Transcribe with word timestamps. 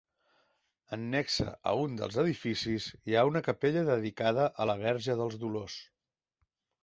Annexa 0.95 1.45
a 1.71 1.73
un 1.81 1.97
dels 1.99 2.17
edificis 2.23 2.87
hi 3.09 3.15
ha 3.19 3.25
una 3.31 3.43
capella 3.49 3.83
dedicada 3.91 4.49
a 4.65 4.69
la 4.71 4.77
Verge 4.85 5.17
dels 5.21 5.37
Dolors. 5.45 5.77